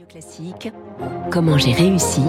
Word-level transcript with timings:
Radio 0.00 0.20
Classique, 0.20 0.72
comment 1.30 1.58
j'ai 1.58 1.72
réussi 1.72 2.22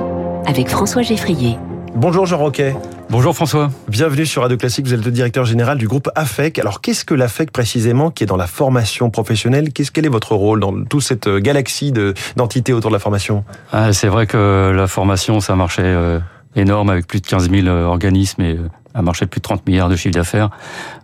avec 0.45 0.67
François 0.67 1.03
Geffrier. 1.03 1.57
Bonjour 1.95 2.25
Jean 2.25 2.37
Roquet. 2.37 2.75
Bonjour 3.09 3.33
François. 3.33 3.69
Bienvenue 3.87 4.25
sur 4.25 4.41
Radio 4.41 4.57
Classique, 4.57 4.87
vous 4.87 4.93
êtes 4.93 5.05
le 5.05 5.11
directeur 5.11 5.45
général 5.45 5.77
du 5.77 5.87
groupe 5.87 6.09
AFEC. 6.15 6.59
Alors 6.59 6.81
qu'est-ce 6.81 7.05
que 7.05 7.13
l'AFEC 7.13 7.49
précisément 7.51 8.11
qui 8.11 8.25
est 8.25 8.27
dans 8.27 8.35
la 8.35 8.47
formation 8.47 9.09
professionnelle? 9.09 9.71
Qu'est-ce 9.71 9.91
Quel 9.91 10.05
est 10.05 10.09
votre 10.09 10.35
rôle 10.35 10.59
dans 10.59 10.83
toute 10.83 11.03
cette 11.03 11.29
galaxie 11.29 11.93
d'entités 12.35 12.73
autour 12.73 12.89
de 12.89 12.95
la 12.95 12.99
formation? 12.99 13.45
Ah, 13.71 13.93
C'est 13.93 14.09
vrai 14.09 14.27
que 14.27 14.73
la 14.75 14.87
formation, 14.87 15.39
ça 15.39 15.55
marchait 15.55 15.83
euh, 15.85 16.19
énorme 16.57 16.89
avec 16.89 17.07
plus 17.07 17.21
de 17.21 17.27
15 17.27 17.49
000 17.49 17.67
euh, 17.67 17.85
organismes 17.85 18.41
et 18.41 18.57
euh, 18.57 18.67
un 18.93 19.01
marché 19.01 19.25
de 19.25 19.29
plus 19.29 19.39
de 19.39 19.43
30 19.43 19.67
milliards 19.67 19.89
de 19.89 19.95
chiffre 19.95 20.13
d'affaires. 20.13 20.49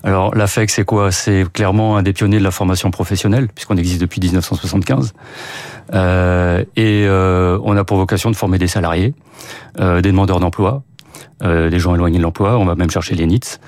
Alors 0.04 0.36
l'AFEC, 0.36 0.70
c'est 0.70 0.86
quoi? 0.86 1.12
C'est 1.12 1.46
clairement 1.52 1.98
un 1.98 2.04
des 2.04 2.14
pionniers 2.14 2.40
de 2.40 2.44
la 2.44 2.52
formation 2.52 2.92
professionnelle, 2.92 3.48
puisqu'on 3.54 3.78
existe 3.78 4.02
depuis 4.02 4.22
1975. 4.22 5.14
Euh, 5.94 6.64
et 6.76 7.06
euh, 7.08 7.60
on 7.64 7.78
a 7.78 7.84
pour 7.84 7.98
vocation 7.98 8.30
de 8.30 8.36
former 8.36 8.58
des 8.58 8.68
salariés, 8.68 9.14
euh, 9.80 10.02
des 10.02 10.12
demandeurs 10.12 10.40
d'emploi, 10.40 10.84
euh, 11.44 11.70
des 11.70 11.78
gens 11.78 11.94
éloignés 11.94 12.18
de 12.18 12.24
l'emploi. 12.24 12.58
On 12.58 12.66
va 12.66 12.76
même 12.76 12.90
chercher 12.90 13.14
les 13.14 13.28
NITS. 13.28 13.60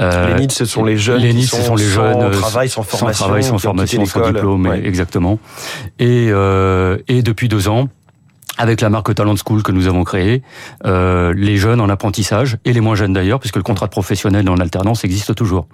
Euh, 0.00 0.34
les 0.34 0.40
NITS, 0.40 0.52
ce 0.52 0.64
sont 0.64 0.84
les 0.84 0.96
jeunes 0.96 1.20
les 1.20 1.34
NITS, 1.34 1.50
ce 1.50 1.62
sont 1.62 1.74
les 1.74 1.84
jeunes 1.84 2.32
sans 2.32 2.40
travail, 2.40 2.68
sans 2.70 2.82
formation, 2.82 3.12
sans, 3.12 3.24
travail, 3.24 3.44
sans, 3.44 3.58
formation, 3.58 4.06
sans 4.06 4.30
diplôme, 4.30 4.66
ouais. 4.66 4.86
exactement. 4.86 5.38
Et, 5.98 6.28
euh, 6.30 6.96
et 7.08 7.22
depuis 7.22 7.48
deux 7.48 7.68
ans, 7.68 7.88
avec 8.60 8.82
la 8.82 8.90
marque 8.90 9.14
Talent 9.14 9.34
School 9.36 9.62
que 9.62 9.72
nous 9.72 9.88
avons 9.88 10.04
créée, 10.04 10.42
euh, 10.84 11.32
les 11.34 11.56
jeunes 11.56 11.80
en 11.80 11.88
apprentissage, 11.88 12.58
et 12.66 12.72
les 12.72 12.80
moins 12.80 12.94
jeunes 12.94 13.14
d'ailleurs, 13.14 13.40
puisque 13.40 13.56
le 13.56 13.62
contrat 13.62 13.86
de 13.86 13.90
professionnel 13.90 14.48
en 14.50 14.58
alternance 14.58 15.02
existe 15.02 15.34
toujours. 15.34 15.66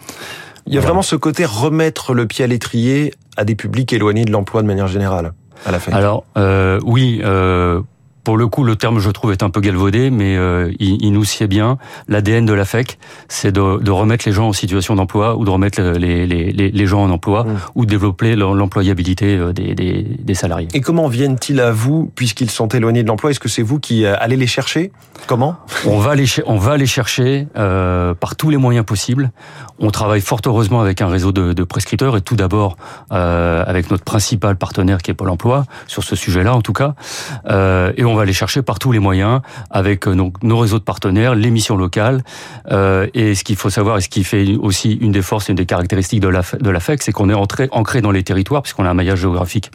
Il 0.66 0.72
y 0.72 0.76
a 0.76 0.80
voilà. 0.80 0.90
vraiment 0.90 1.02
ce 1.02 1.16
côté 1.16 1.44
remettre 1.44 2.14
le 2.14 2.26
pied 2.26 2.44
à 2.44 2.48
l'étrier 2.48 3.12
à 3.36 3.44
des 3.44 3.56
publics 3.56 3.92
éloignés 3.92 4.24
de 4.24 4.30
l'emploi 4.30 4.62
de 4.62 4.66
manière 4.68 4.86
générale 4.86 5.32
à 5.64 5.72
la 5.72 5.80
fin. 5.80 5.92
Alors 5.92 6.24
euh, 6.38 6.80
oui, 6.84 7.20
euh, 7.24 7.82
pour 8.26 8.36
le 8.36 8.48
coup, 8.48 8.64
le 8.64 8.74
terme, 8.74 8.98
je 8.98 9.08
trouve, 9.08 9.30
est 9.30 9.44
un 9.44 9.50
peu 9.50 9.60
galvaudé, 9.60 10.10
mais 10.10 10.36
euh, 10.36 10.72
il, 10.80 11.00
il, 11.00 11.12
nous 11.12 11.22
sied 11.22 11.46
bien. 11.46 11.78
L'ADN 12.08 12.44
de 12.44 12.52
la 12.52 12.64
FEC, 12.64 12.98
c'est 13.28 13.52
de, 13.52 13.80
de, 13.80 13.90
remettre 13.92 14.24
les 14.26 14.32
gens 14.32 14.48
en 14.48 14.52
situation 14.52 14.96
d'emploi 14.96 15.36
ou 15.36 15.44
de 15.44 15.50
remettre 15.50 15.80
les, 15.80 16.26
les, 16.26 16.50
les, 16.50 16.72
les 16.72 16.86
gens 16.86 17.04
en 17.04 17.10
emploi 17.10 17.44
mmh. 17.44 17.56
ou 17.76 17.84
de 17.84 17.90
développer 17.90 18.34
l'employabilité 18.34 19.36
euh, 19.36 19.52
des, 19.52 19.76
des, 19.76 20.02
des, 20.02 20.34
salariés. 20.34 20.66
Et 20.74 20.80
comment 20.80 21.06
viennent-ils 21.06 21.60
à 21.60 21.70
vous, 21.70 22.10
puisqu'ils 22.16 22.50
sont 22.50 22.66
éloignés 22.66 23.04
de 23.04 23.08
l'emploi? 23.08 23.30
Est-ce 23.30 23.38
que 23.38 23.48
c'est 23.48 23.62
vous 23.62 23.78
qui 23.78 24.04
euh, 24.04 24.16
allez 24.18 24.34
les 24.34 24.48
chercher? 24.48 24.90
Comment? 25.28 25.56
On 25.86 25.98
va, 25.98 26.16
les, 26.16 26.26
on 26.46 26.56
va 26.56 26.76
les 26.76 26.86
chercher 26.86 27.46
euh, 27.56 28.14
par 28.14 28.34
tous 28.34 28.50
les 28.50 28.56
moyens 28.56 28.84
possibles. 28.84 29.30
On 29.78 29.90
travaille 29.90 30.20
fort 30.20 30.40
heureusement 30.46 30.80
avec 30.80 31.00
un 31.00 31.08
réseau 31.08 31.32
de, 31.32 31.52
de 31.52 31.64
prescripteurs 31.64 32.16
et 32.16 32.20
tout 32.22 32.36
d'abord 32.36 32.76
euh, 33.12 33.62
avec 33.66 33.90
notre 33.90 34.04
principal 34.04 34.56
partenaire 34.56 34.98
qui 34.98 35.10
est 35.10 35.14
Pôle 35.14 35.30
emploi, 35.30 35.64
sur 35.86 36.04
ce 36.04 36.16
sujet-là 36.16 36.54
en 36.54 36.60
tout 36.60 36.72
cas. 36.72 36.94
Euh, 37.48 37.92
et 37.96 38.04
on 38.04 38.15
va 38.16 38.24
les 38.24 38.32
chercher 38.32 38.62
par 38.62 38.78
tous 38.78 38.92
les 38.92 38.98
moyens 38.98 39.40
avec 39.70 40.08
donc, 40.08 40.42
nos 40.42 40.58
réseaux 40.58 40.78
de 40.78 40.84
partenaires, 40.84 41.34
les 41.34 41.50
missions 41.50 41.76
locales. 41.76 42.24
Euh, 42.70 43.06
et 43.14 43.34
ce 43.34 43.44
qu'il 43.44 43.56
faut 43.56 43.70
savoir, 43.70 43.98
et 43.98 44.00
ce 44.00 44.08
qui 44.08 44.24
fait 44.24 44.56
aussi 44.56 44.92
une 44.92 45.12
des 45.12 45.22
forces 45.22 45.48
une 45.48 45.54
des 45.54 45.66
caractéristiques 45.66 46.20
de 46.20 46.28
la, 46.28 46.80
FEC, 46.80 47.02
c'est 47.02 47.12
qu'on 47.12 47.30
est 47.30 47.34
ancré 47.34 48.00
dans 48.00 48.10
les 48.10 48.22
territoires, 48.22 48.62
puisqu'on 48.62 48.84
a 48.84 48.90
un 48.90 48.94
maillage 48.94 49.20
géographique 49.20 49.70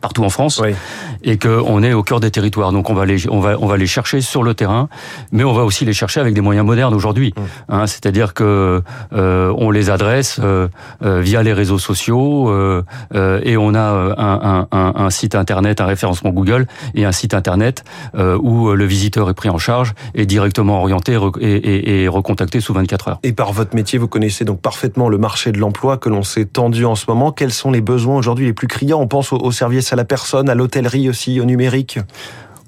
partout 0.00 0.24
en 0.24 0.30
France 0.30 0.60
oui. 0.62 0.74
et 1.22 1.38
qu'on 1.38 1.82
est 1.82 1.92
au 1.92 2.02
cœur 2.02 2.20
des 2.20 2.30
territoires. 2.30 2.72
Donc 2.72 2.90
on 2.90 2.94
va 2.94 3.06
les 3.06 3.28
on 3.28 3.40
va 3.40 3.56
on 3.60 3.66
va 3.66 3.76
les 3.76 3.86
chercher 3.86 4.20
sur 4.20 4.42
le 4.42 4.54
terrain, 4.54 4.88
mais 5.32 5.44
on 5.44 5.52
va 5.52 5.64
aussi 5.64 5.84
les 5.84 5.92
chercher 5.92 6.20
avec 6.20 6.34
des 6.34 6.40
moyens 6.40 6.66
modernes 6.66 6.94
aujourd'hui. 6.94 7.34
Mmh. 7.36 7.40
Hein, 7.68 7.86
C'est-à-dire 7.86 8.34
que 8.34 8.82
euh, 9.12 9.54
on 9.56 9.70
les 9.70 9.90
adresse 9.90 10.38
euh, 10.42 10.68
euh, 11.02 11.20
via 11.20 11.42
les 11.42 11.52
réseaux 11.52 11.78
sociaux 11.78 12.24
et 13.14 13.56
on 13.56 13.74
a 13.74 14.14
un, 14.18 14.66
un, 14.70 14.92
un, 14.96 15.10
site 15.10 15.34
internet, 15.34 15.80
un 15.80 15.86
référencement 15.86 16.30
Google 16.30 16.66
et 16.94 17.04
un 17.04 17.12
site 17.12 17.34
internet 17.34 17.84
où 18.14 18.70
le 18.70 18.84
visiteur 18.84 19.30
est 19.30 19.34
pris 19.34 19.48
en 19.48 19.58
charge 19.58 19.94
et 20.14 20.26
directement 20.26 20.80
orienté 20.80 21.18
et, 21.40 21.46
et, 21.46 22.02
et 22.02 22.08
recontacté 22.08 22.60
sous 22.60 22.72
24 22.74 23.08
heures. 23.08 23.18
Et 23.22 23.32
par 23.32 23.52
votre 23.52 23.74
métier, 23.74 23.98
vous 23.98 24.08
connaissez 24.08 24.44
donc 24.44 24.60
parfaitement 24.60 25.08
le 25.08 25.18
marché 25.18 25.52
de 25.52 25.58
l'emploi 25.58 25.96
que 25.96 26.08
l'on 26.08 26.22
s'est 26.22 26.44
tendu 26.44 26.84
en 26.84 26.94
ce 26.94 27.04
moment. 27.08 27.32
Quels 27.32 27.52
sont 27.52 27.70
les 27.70 27.80
besoins 27.80 28.16
aujourd'hui 28.16 28.46
les 28.46 28.52
plus 28.52 28.68
criants? 28.68 29.00
On 29.00 29.08
pense 29.08 29.32
au, 29.32 29.36
au 29.36 29.52
à 29.92 29.96
la 29.96 30.04
personne, 30.04 30.48
à 30.48 30.54
l'hôtellerie 30.54 31.08
aussi, 31.08 31.40
au 31.40 31.44
numérique 31.44 31.98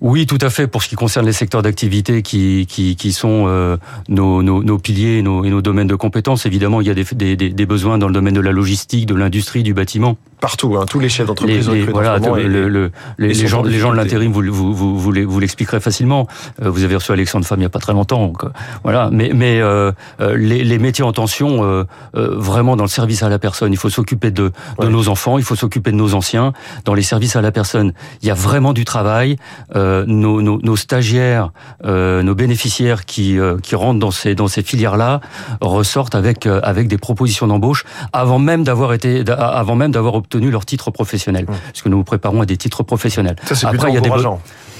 oui, 0.02 0.26
tout 0.26 0.38
à 0.42 0.50
fait. 0.50 0.66
Pour 0.66 0.82
ce 0.82 0.88
qui 0.88 0.94
concerne 0.94 1.24
les 1.24 1.32
secteurs 1.32 1.62
d'activité 1.62 2.20
qui, 2.20 3.12
sont 3.12 3.46
euh, 3.48 3.78
nos, 4.08 4.78
piliers 4.78 5.22
nos, 5.22 5.42
et 5.44 5.50
nos 5.50 5.62
domaines 5.62 5.86
de 5.86 5.94
compétences, 5.94 6.44
évidemment, 6.44 6.82
il 6.82 6.86
y 6.86 6.90
a 6.90 6.94
des, 6.94 7.66
besoins 7.66 7.96
dans 7.96 8.06
le 8.06 8.12
domaine 8.12 8.34
de 8.34 8.40
la 8.40 8.52
logistique, 8.52 9.06
de 9.06 9.14
l'industrie, 9.14 9.62
du 9.62 9.72
bâtiment. 9.72 10.18
Partout, 10.40 10.76
hein, 10.76 10.84
tous 10.88 11.00
les 11.00 11.08
chefs 11.08 11.26
d'entreprise. 11.26 11.68
Voilà, 11.90 12.18
le, 12.18 12.68
le, 12.68 12.90
les, 13.18 13.28
les 13.28 13.46
gens, 13.46 13.62
les 13.62 13.78
gens 13.78 13.90
de 13.90 13.96
l'intérim, 13.96 14.30
vous, 14.32 14.42
vous, 14.42 14.74
vous, 14.74 14.98
vous, 14.98 15.12
vous 15.26 15.40
l'expliquerez 15.40 15.80
facilement. 15.80 16.26
Euh, 16.62 16.70
vous 16.70 16.84
avez 16.84 16.94
reçu 16.94 17.10
Alexandre 17.12 17.46
Femme 17.46 17.58
il 17.58 17.62
n'y 17.62 17.66
a 17.66 17.70
pas 17.70 17.78
très 17.78 17.92
longtemps. 17.94 18.26
Donc, 18.26 18.44
euh, 18.44 18.48
voilà. 18.82 19.08
Mais, 19.10 19.30
mais 19.34 19.60
euh, 19.60 19.92
les, 20.20 20.62
les 20.62 20.78
métiers 20.78 21.04
en 21.04 21.12
tension, 21.12 21.64
euh, 21.64 21.84
vraiment 22.14 22.76
dans 22.76 22.84
le 22.84 22.90
service 22.90 23.22
à 23.22 23.28
la 23.28 23.38
personne, 23.38 23.72
il 23.72 23.78
faut 23.78 23.90
s'occuper 23.90 24.30
de, 24.30 24.52
de 24.78 24.84
ouais. 24.84 24.88
nos 24.90 25.08
enfants, 25.08 25.38
il 25.38 25.44
faut 25.44 25.56
s'occuper 25.56 25.90
de 25.90 25.96
nos 25.96 26.14
anciens. 26.14 26.52
Dans 26.84 26.94
les 26.94 27.02
services 27.02 27.36
à 27.36 27.40
la 27.40 27.50
personne, 27.50 27.92
il 28.22 28.28
y 28.28 28.30
a 28.30 28.34
vraiment 28.34 28.72
du 28.72 28.84
travail. 28.84 29.36
Euh, 29.74 30.04
nos, 30.06 30.42
nos, 30.42 30.60
nos, 30.60 30.76
stagiaires, 30.76 31.50
euh, 31.84 32.22
nos 32.22 32.34
bénéficiaires 32.34 33.04
qui, 33.04 33.38
euh, 33.38 33.56
qui 33.62 33.74
rentrent 33.74 34.00
dans 34.00 34.10
ces, 34.10 34.34
dans 34.34 34.48
ces 34.48 34.62
filières-là 34.62 35.20
ressortent 35.60 36.14
avec, 36.14 36.46
avec 36.46 36.88
des 36.88 36.98
propositions 36.98 37.46
d'embauche 37.46 37.84
avant 38.12 38.38
même 38.38 38.64
d'avoir 38.64 38.92
été, 38.92 39.24
avant 39.28 39.74
même 39.74 39.92
d'avoir 39.92 40.22
obtenu 40.26 40.50
leur 40.50 40.66
titre 40.66 40.90
professionnel, 40.90 41.44
mmh. 41.44 41.54
parce 41.66 41.82
que 41.82 41.88
nous 41.88 41.96
nous 41.98 42.04
préparons 42.04 42.42
à 42.42 42.46
des 42.46 42.56
titres 42.56 42.82
professionnels. 42.82 43.36
Ça, 43.44 43.54
c'est 43.54 43.66
Après, 43.66 43.90
il 43.90 43.94
y 43.94 43.98
a 43.98 44.00
des 44.00 44.10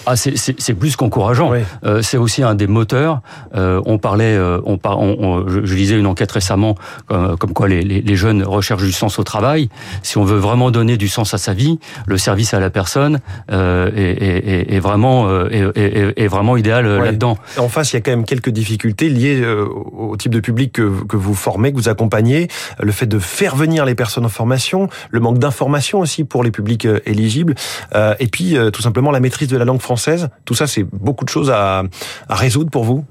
ah, 0.09 0.15
c'est 0.15 0.75
plus 0.75 0.95
qu'encourageant. 0.95 1.51
Oui. 1.51 1.59
Euh, 1.85 2.01
c'est 2.01 2.17
aussi 2.17 2.45
un 2.45 2.55
des 2.55 2.69
moteurs. 2.69 3.23
Euh, 3.57 3.83
on 3.87 3.99
parlait, 3.99 4.37
euh, 4.37 4.61
on, 4.65 4.79
par, 4.79 5.01
on, 5.01 5.17
on, 5.19 5.49
je, 5.49 5.75
lisais 5.75 5.99
une 5.99 6.07
enquête 6.07 6.31
récemment 6.31 6.77
euh, 7.11 7.37
comme 7.37 7.53
quoi 7.53 7.67
les, 7.67 7.83
les, 7.83 8.03
les, 8.03 8.17
jeunes 8.17 8.45
recherchent 8.45 8.85
du 8.85 8.93
sens 8.93 9.19
au 9.19 9.25
travail. 9.25 9.69
Si 10.03 10.17
on 10.17 10.25
veut 10.25 10.39
vraiment 10.39 10.71
donner 10.71 10.97
du 10.97 11.09
sens 11.09 11.35
à 11.35 11.39
sa 11.39 11.55
vie, 11.55 11.81
le 12.07 12.19
service 12.19 12.55
à 12.55 12.61
la 12.61 12.71
personne 12.71 13.19
euh, 13.51 13.91
est, 13.97 14.23
est, 14.23 14.75
est, 14.75 14.79
vraiment 14.79 15.29
est, 15.49 15.77
est, 16.17 16.29
vraiment 16.29 16.57
idéal 16.57 16.87
oui. 16.87 17.05
là-dedans. 17.05 17.37
En 17.59 17.69
face, 17.69 17.93
il 17.93 17.97
y 17.97 17.99
a 17.99 18.01
quand 18.01 18.13
même 18.13 18.25
quelques 18.25 18.51
difficultés 18.51 19.09
liées 19.09 19.45
au 19.45 20.17
type 20.17 20.33
de 20.33 20.41
public 20.41 20.73
que, 20.73 21.05
que 21.05 21.17
vous 21.17 21.35
formez, 21.35 21.73
que 21.73 21.77
vous 21.77 21.89
accompagnez, 21.89 22.47
le 22.81 22.93
fait 22.93 23.07
de 23.07 23.19
faire 23.19 23.57
venir 23.57 23.85
les 23.85 23.97
personnes 23.97 24.25
en 24.25 24.29
formation, 24.29 24.89
le 25.11 25.19
manque 25.19 25.39
d'information 25.39 25.99
aussi 25.99 26.23
pour 26.23 26.45
les 26.45 26.53
publics 26.53 26.87
éligibles, 27.07 27.57
et 27.95 28.27
puis 28.29 28.57
tout 28.73 28.83
simplement 28.83 29.11
la 29.11 29.21
maîtrise 29.21 29.49
de 29.49 29.57
la 29.57 29.65
langue 29.65 29.81
française 29.81 29.96
Tout 30.45 30.55
ça, 30.55 30.67
c'est 30.67 30.85
beaucoup 30.85 31.25
de 31.25 31.31
choses 31.31 31.51
à, 31.51 31.83
résoudre 32.29 32.71
pour 32.71 32.85
vous? 32.85 33.05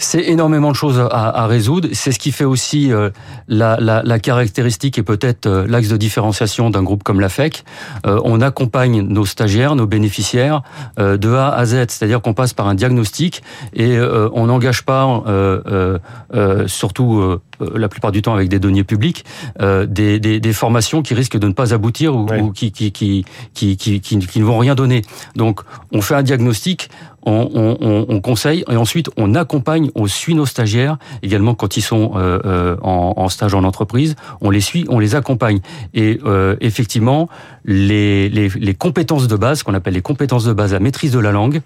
C'est 0.00 0.22
énormément 0.22 0.70
de 0.70 0.76
choses 0.76 1.02
à, 1.10 1.46
résoudre. 1.48 1.88
C'est 1.92 2.12
ce 2.12 2.20
qui 2.20 2.30
fait 2.30 2.44
aussi 2.44 2.92
euh, 2.92 3.10
la, 3.48 4.18
caractéristique 4.20 4.96
et 4.96 5.02
peut-être 5.02 5.46
euh, 5.46 5.66
l'axe 5.66 5.88
de 5.88 5.96
différenciation 5.96 6.70
d'un 6.70 6.84
groupe 6.84 7.02
comme 7.02 7.18
la 7.18 7.28
FEC. 7.28 7.64
Euh, 8.06 8.20
on 8.22 8.40
accompagne 8.40 9.02
nos 9.02 9.26
stagiaires, 9.26 9.74
nos 9.74 9.88
bénéficiaires 9.88 10.62
de 10.98 11.34
A 11.34 11.48
à 11.48 11.64
Z, 11.64 11.86
c'est-à-dire 11.88 12.22
qu'on 12.22 12.34
passe 12.34 12.52
par 12.52 12.68
un 12.68 12.76
diagnostic 12.76 13.42
et 13.74 13.98
on 14.32 14.46
n'engage 14.46 14.84
pas, 14.84 15.24
surtout 16.66 17.40
la 17.60 17.88
plupart 17.88 18.12
du 18.12 18.22
temps 18.22 18.34
avec 18.34 18.48
des 18.48 18.58
deniers 18.58 18.84
publics, 18.84 19.24
des, 19.60 20.20
des, 20.20 20.40
des, 20.40 20.52
formations 20.52 21.02
qui 21.02 21.14
risquent 21.14 21.38
de 21.38 21.48
ne 21.48 21.52
pas 21.52 21.74
aboutir 21.74 22.14
ou, 22.14 22.26
ou 22.32 22.52
qui, 22.52 22.72
qui, 22.72 22.92
qui, 22.92 23.24
qui, 23.54 23.76
qui, 23.76 24.00
qui 24.00 24.40
ne 24.40 24.44
vont 24.44 24.58
rien 24.58 24.74
donner. 24.74 25.02
Donc 25.36 25.60
on 25.92 26.00
fait 26.00 26.14
un 26.14 26.22
diagnostic, 26.22 26.88
on, 27.28 27.76
on, 27.80 28.06
on, 28.08 28.20
conseille 28.20 28.64
et 28.70 28.76
ensuite 28.76 29.10
on 29.16 29.34
accompagne, 29.34 29.90
on 29.94 30.06
suit 30.06 30.34
nos 30.34 30.46
stagiaires 30.46 30.98
également 31.22 31.54
quand 31.54 31.76
ils 31.76 31.82
sont 31.82 32.12
euh, 32.14 32.38
euh, 32.44 32.76
en, 32.82 33.14
en, 33.16 33.28
stage 33.28 33.54
en 33.54 33.64
entreprise, 33.64 34.16
on 34.40 34.50
les 34.50 34.60
suit, 34.60 34.86
on 34.88 34.98
les 34.98 35.14
accompagne. 35.14 35.60
Et 35.94 36.20
euh, 36.24 36.56
effectivement 36.60 37.28
les, 37.64 38.28
les, 38.28 38.48
les, 38.48 38.74
compétences 38.74 39.28
de 39.28 39.36
base, 39.36 39.62
qu'on 39.62 39.74
appelle 39.74 39.94
les 39.94 40.02
compétences 40.02 40.44
de 40.44 40.52
base, 40.52 40.72
la 40.72 40.80
maîtrise 40.80 41.12
de 41.12 41.18
la 41.18 41.32
langue, 41.32 41.60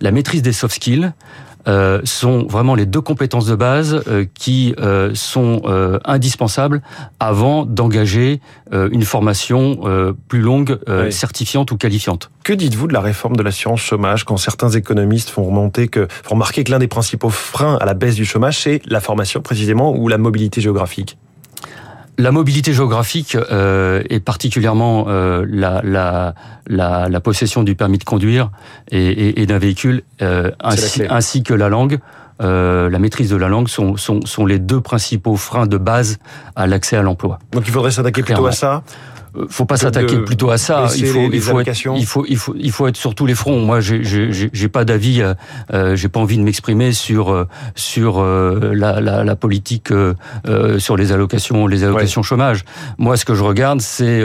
la 0.00 0.10
maîtrise 0.10 0.42
des 0.42 0.52
soft 0.52 0.74
skills, 0.74 1.12
euh, 1.68 2.00
sont 2.04 2.46
vraiment 2.46 2.74
les 2.74 2.86
deux 2.86 3.00
compétences 3.00 3.46
de 3.46 3.54
base 3.54 4.02
euh, 4.08 4.24
qui 4.34 4.74
euh, 4.78 5.14
sont 5.14 5.62
euh, 5.64 5.98
indispensables 6.04 6.82
avant 7.20 7.64
d'engager 7.64 8.40
euh, 8.72 8.88
une 8.92 9.02
formation 9.02 9.80
euh, 9.84 10.12
plus 10.28 10.40
longue, 10.40 10.78
oui. 10.88 11.12
certifiante 11.12 11.70
ou 11.70 11.76
qualifiante. 11.76 12.30
Que 12.44 12.52
dites-vous 12.52 12.86
de 12.86 12.92
la 12.92 13.00
réforme 13.00 13.36
de 13.36 13.42
l'assurance 13.42 13.80
chômage 13.80 14.24
quand 14.24 14.36
certains 14.36 14.70
économistes 14.70 15.30
font 15.30 15.44
remonter 15.44 15.88
que, 15.88 16.06
font 16.22 16.34
remarquer 16.34 16.64
que 16.64 16.70
l'un 16.70 16.78
des 16.78 16.88
principaux 16.88 17.30
freins 17.30 17.76
à 17.80 17.84
la 17.84 17.94
baisse 17.94 18.14
du 18.14 18.24
chômage, 18.24 18.60
c'est 18.62 18.80
la 18.86 19.00
formation 19.00 19.40
précisément 19.40 19.96
ou 19.96 20.08
la 20.08 20.18
mobilité 20.18 20.60
géographique? 20.60 21.18
La 22.18 22.32
mobilité 22.32 22.72
géographique 22.72 23.36
euh, 23.36 24.02
et 24.08 24.20
particulièrement 24.20 25.06
euh, 25.08 25.44
la, 25.48 25.80
la, 25.84 26.34
la, 26.66 27.08
la, 27.08 27.20
possession 27.20 27.62
du 27.62 27.74
permis 27.74 27.98
de 27.98 28.04
conduire 28.04 28.50
et, 28.90 29.06
et, 29.06 29.42
et 29.42 29.46
d'un 29.46 29.58
véhicule, 29.58 30.02
euh, 30.22 30.50
ainsi, 30.60 31.02
ainsi, 31.08 31.42
que 31.42 31.54
la 31.54 31.68
langue, 31.68 31.98
euh, 32.42 32.88
la 32.90 32.98
maîtrise 32.98 33.30
de 33.30 33.36
la 33.36 33.48
langue 33.48 33.68
sont, 33.68 33.96
sont, 33.96 34.20
sont, 34.24 34.46
les 34.46 34.58
deux 34.58 34.80
principaux 34.80 35.36
freins 35.36 35.66
de 35.66 35.78
base 35.78 36.18
à 36.54 36.66
l'accès 36.66 36.96
à 36.96 37.02
l'emploi. 37.02 37.38
Donc 37.52 37.64
il 37.66 37.72
faudrait 37.72 37.90
s'attaquer 37.90 38.22
plutôt 38.22 38.46
à 38.46 38.52
ça 38.52 38.82
faut 39.48 39.64
pas 39.64 39.76
s'attaquer 39.76 40.18
plutôt 40.18 40.50
à 40.50 40.58
ça. 40.58 40.88
Il 40.96 41.06
faut, 41.06 41.28
il 41.32 41.40
faut, 41.40 41.60
être, 41.60 41.72
il 41.96 42.06
faut, 42.06 42.24
il 42.28 42.36
faut, 42.36 42.54
il 42.58 42.70
faut 42.70 42.86
être 42.86 42.96
sur 42.96 43.14
tous 43.14 43.26
les 43.26 43.34
fronts. 43.34 43.60
Moi, 43.60 43.80
j'ai 43.80 44.68
pas 44.68 44.84
d'avis, 44.84 45.22
euh, 45.72 45.96
j'ai 45.96 46.08
pas 46.08 46.20
envie 46.20 46.38
de 46.38 46.42
m'exprimer 46.42 46.92
sur 46.92 47.30
euh, 47.30 47.46
sur 47.74 48.20
euh, 48.20 48.72
la, 48.74 49.00
la, 49.00 49.24
la, 49.24 49.36
politique 49.36 49.90
euh, 49.92 50.14
sur 50.78 50.96
les 50.96 51.12
allocations, 51.12 51.66
les 51.66 51.84
allocations 51.84 52.22
chômage. 52.22 52.64
Moi, 52.98 53.16
ce 53.16 53.24
que 53.24 53.34
je 53.34 53.42
regarde, 53.42 53.80
c'est 53.80 54.24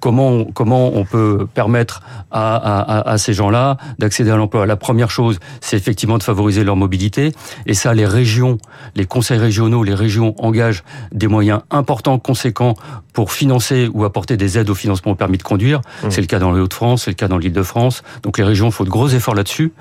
comment 0.00 0.44
comment 0.44 0.94
on 0.94 1.04
peut 1.04 1.46
permettre 1.54 2.02
à, 2.30 2.56
à, 2.56 3.10
à 3.10 3.18
ces 3.18 3.32
gens-là 3.32 3.76
d'accéder 3.98 4.30
à 4.30 4.36
l'emploi. 4.36 4.66
La 4.66 4.76
première 4.76 5.10
chose, 5.10 5.38
c'est 5.60 5.76
effectivement 5.76 6.18
de 6.18 6.22
favoriser 6.22 6.64
leur 6.64 6.76
mobilité, 6.76 7.32
et 7.66 7.74
ça, 7.74 7.94
les 7.94 8.06
régions, 8.06 8.58
les 8.94 9.06
conseils 9.06 9.38
régionaux, 9.38 9.84
les 9.84 9.94
régions 9.94 10.34
engagent 10.38 10.84
des 11.12 11.26
moyens 11.28 11.60
importants, 11.70 12.18
conséquents 12.18 12.74
pour 13.12 13.32
financer 13.32 13.90
ou 13.92 14.04
apporter 14.12 14.36
des 14.36 14.58
aides 14.58 14.68
au 14.68 14.74
financement 14.74 15.12
au 15.12 15.14
permis 15.14 15.38
de 15.38 15.42
conduire. 15.42 15.80
Mmh. 15.80 16.10
C'est 16.10 16.20
le 16.20 16.26
cas 16.26 16.38
dans 16.38 16.52
les 16.52 16.60
Hauts-de-France, 16.60 17.04
c'est 17.04 17.10
le 17.10 17.16
cas 17.16 17.28
dans 17.28 17.38
l'Île-de-France. 17.38 18.02
Donc 18.22 18.36
les 18.36 18.44
régions 18.44 18.70
font 18.70 18.84
de 18.84 18.90
gros 18.90 19.08
efforts 19.08 19.34
là-dessus. 19.34 19.72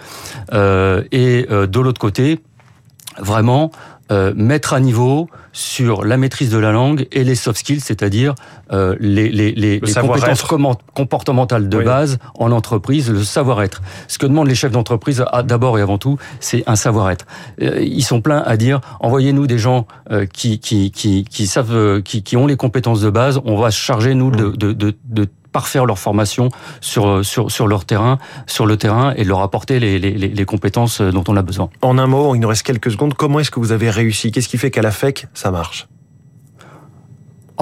Euh, 0.53 1.03
et 1.11 1.47
euh, 1.51 1.67
de 1.67 1.79
l'autre 1.81 1.99
côté, 1.99 2.39
vraiment 3.19 3.71
euh, 4.11 4.33
mettre 4.35 4.73
à 4.73 4.79
niveau 4.79 5.29
sur 5.53 6.03
la 6.03 6.17
maîtrise 6.17 6.49
de 6.49 6.57
la 6.57 6.71
langue 6.71 7.07
et 7.11 7.23
les 7.23 7.35
soft 7.35 7.59
skills, 7.59 7.79
c'est-à-dire 7.79 8.35
euh, 8.71 8.95
les, 8.99 9.29
les, 9.29 9.51
les, 9.53 9.79
les 9.79 9.93
compétences 9.93 10.43
comportementales 10.93 11.69
de 11.69 11.77
oui. 11.77 11.85
base 11.85 12.19
en 12.35 12.51
entreprise, 12.51 13.09
le 13.09 13.23
savoir-être. 13.23 13.81
Ce 14.07 14.17
que 14.17 14.25
demandent 14.25 14.47
les 14.47 14.55
chefs 14.55 14.71
d'entreprise, 14.71 15.23
d'abord 15.45 15.79
et 15.79 15.81
avant 15.81 15.97
tout, 15.97 16.17
c'est 16.39 16.63
un 16.67 16.75
savoir-être. 16.75 17.25
Euh, 17.61 17.81
ils 17.81 18.03
sont 18.03 18.21
pleins 18.21 18.43
à 18.45 18.57
dire 18.57 18.81
envoyez-nous 18.99 19.47
des 19.47 19.57
gens 19.57 19.87
euh, 20.11 20.25
qui, 20.25 20.59
qui, 20.59 20.91
qui, 20.91 21.23
qui 21.23 21.47
savent, 21.47 22.01
qui, 22.01 22.23
qui 22.23 22.37
ont 22.37 22.47
les 22.47 22.57
compétences 22.57 23.01
de 23.01 23.09
base. 23.09 23.39
On 23.45 23.57
va 23.57 23.71
se 23.71 23.79
charger 23.79 24.13
nous 24.13 24.31
de, 24.31 24.51
de, 24.51 24.73
de, 24.73 24.93
de 25.05 25.27
parfaire 25.51 25.85
leur 25.85 25.99
formation 25.99 26.49
sur, 26.79 27.25
sur, 27.25 27.51
sur 27.51 27.67
leur 27.67 27.85
terrain, 27.85 28.17
sur 28.47 28.65
le 28.65 28.77
terrain 28.77 29.13
et 29.15 29.23
leur 29.23 29.41
apporter 29.41 29.79
les, 29.79 29.99
les, 29.99 30.11
les 30.13 30.45
compétences 30.45 31.01
dont 31.01 31.23
on 31.27 31.37
a 31.37 31.41
besoin. 31.41 31.69
En 31.81 31.97
un 31.97 32.07
mot, 32.07 32.35
il 32.35 32.39
nous 32.39 32.47
reste 32.47 32.63
quelques 32.63 32.91
secondes, 32.91 33.13
comment 33.13 33.39
est-ce 33.39 33.51
que 33.51 33.59
vous 33.59 33.71
avez 33.71 33.89
réussi? 33.89 34.31
Qu'est-ce 34.31 34.49
qui 34.49 34.57
fait 34.57 34.71
qu'à 34.71 34.81
la 34.81 34.91
FEC, 34.91 35.27
ça 35.33 35.51
marche? 35.51 35.87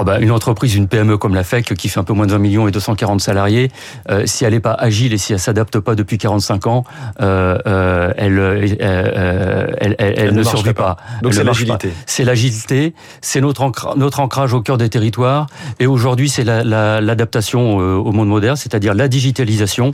Oh 0.00 0.04
bah, 0.04 0.18
une 0.18 0.30
entreprise, 0.30 0.76
une 0.76 0.88
PME 0.88 1.18
comme 1.18 1.34
la 1.34 1.44
FEC, 1.44 1.74
qui 1.74 1.90
fait 1.90 2.00
un 2.00 2.04
peu 2.04 2.14
moins 2.14 2.24
de 2.24 2.32
20 2.32 2.38
millions 2.38 2.66
et 2.66 2.70
240 2.70 3.20
salariés, 3.20 3.70
euh, 4.08 4.24
si 4.24 4.46
elle 4.46 4.54
n'est 4.54 4.60
pas 4.60 4.72
agile 4.72 5.12
et 5.12 5.18
si 5.18 5.34
elle 5.34 5.38
s'adapte 5.38 5.78
pas 5.78 5.94
depuis 5.94 6.16
45 6.16 6.66
ans, 6.68 6.84
euh, 7.20 7.58
euh, 7.66 8.10
elle, 8.16 8.38
euh, 8.38 8.62
elle, 8.80 9.66
elle, 9.78 9.96
elle, 9.98 10.14
elle, 10.16 10.34
ne 10.34 10.42
survit 10.42 10.72
pas. 10.72 10.94
pas. 10.94 10.96
Donc 11.20 11.34
c'est 11.34 11.44
l'agilité. 11.44 11.92
C'est 12.06 12.24
l'agilité, 12.24 12.94
c'est 13.20 13.42
notre, 13.42 13.60
ancra 13.60 13.92
notre 13.94 14.20
ancrage 14.20 14.54
au 14.54 14.62
cœur 14.62 14.78
des 14.78 14.88
territoires, 14.88 15.48
et 15.80 15.86
aujourd'hui 15.86 16.30
c'est 16.30 16.44
l'adaptation 16.44 17.78
la, 17.78 17.84
la, 17.84 17.98
au 17.98 18.12
monde 18.12 18.28
moderne, 18.28 18.56
c'est-à-dire 18.56 18.94
la 18.94 19.06
digitalisation, 19.06 19.92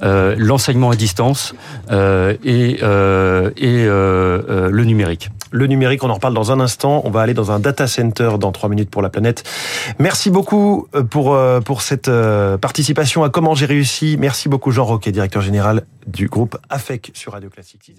l'enseignement 0.00 0.92
à 0.92 0.96
distance 0.96 1.56
et, 1.90 2.78
et 2.80 3.84
le 3.84 4.84
numérique. 4.84 5.30
Le 5.50 5.66
numérique, 5.66 6.02
on 6.04 6.10
en 6.10 6.14
reparle 6.14 6.34
dans 6.34 6.52
un 6.52 6.60
instant. 6.60 7.02
On 7.04 7.10
va 7.10 7.20
aller 7.20 7.34
dans 7.34 7.50
un 7.50 7.60
data 7.60 7.86
center 7.86 8.30
dans 8.38 8.52
trois 8.52 8.68
minutes 8.68 8.90
pour 8.90 9.02
la 9.02 9.10
planète. 9.10 9.44
Merci 9.98 10.30
beaucoup 10.30 10.88
pour, 11.10 11.38
pour 11.64 11.82
cette 11.82 12.10
participation 12.60 13.24
à 13.24 13.30
Comment 13.30 13.54
j'ai 13.54 13.66
réussi. 13.66 14.16
Merci 14.18 14.48
beaucoup 14.48 14.70
Jean 14.70 14.84
Roquet, 14.84 15.12
directeur 15.12 15.42
général 15.42 15.82
du 16.06 16.28
groupe 16.28 16.56
AFEC 16.68 17.10
sur 17.14 17.32
Radio 17.32 17.48
Classique. 17.50 17.92